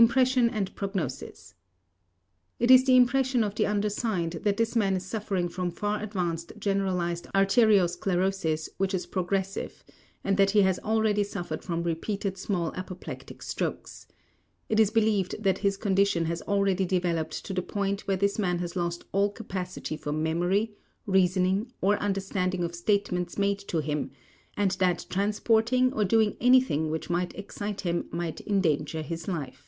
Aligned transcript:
IMPRESSION 0.00 0.48
AND 0.50 0.72
PROGNOSIS: 0.76 1.54
It 2.60 2.70
is 2.70 2.84
the 2.84 2.94
impression 2.96 3.42
of 3.42 3.56
the 3.56 3.66
undersigned 3.66 4.34
that 4.44 4.56
this 4.56 4.76
man 4.76 4.94
is 4.94 5.04
suffering 5.04 5.48
from 5.48 5.72
far 5.72 6.00
advanced 6.00 6.52
generalized 6.56 7.26
arteriosclerosis 7.34 8.68
which 8.76 8.94
is 8.94 9.06
progressive 9.06 9.82
and 10.22 10.36
that 10.36 10.52
he 10.52 10.62
has 10.62 10.78
already 10.78 11.24
suffered 11.24 11.64
from 11.64 11.82
repeated 11.82 12.38
small 12.38 12.72
apoplectic 12.76 13.42
strokes. 13.42 14.06
It 14.68 14.78
is 14.78 14.92
believed 14.92 15.42
that 15.42 15.62
this 15.62 15.76
condition 15.76 16.26
has 16.26 16.42
already 16.42 16.84
developed 16.84 17.44
to 17.46 17.52
the 17.52 17.60
point 17.60 18.02
where 18.02 18.16
this 18.16 18.38
man 18.38 18.60
has 18.60 18.76
lost 18.76 19.02
all 19.10 19.30
capacity 19.30 19.96
for 19.96 20.12
memory, 20.12 20.76
reasoning 21.06 21.72
or 21.80 21.96
understanding 21.98 22.62
of 22.62 22.76
statements 22.76 23.36
made 23.36 23.58
to 23.66 23.78
him 23.78 24.12
and 24.56 24.70
that 24.78 25.06
transporting 25.10 25.92
or 25.92 26.04
doing 26.04 26.36
anything 26.40 26.88
which 26.88 27.10
might 27.10 27.34
excite 27.36 27.80
him 27.80 28.06
might 28.12 28.40
endanger 28.42 29.02
his 29.02 29.26
life. 29.26 29.64